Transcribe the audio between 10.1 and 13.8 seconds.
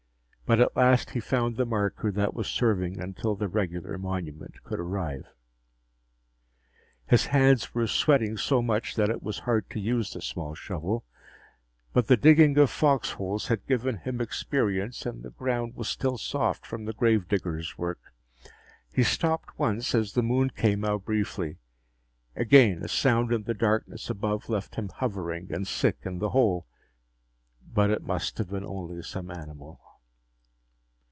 the small shovel, but the digging of foxholes had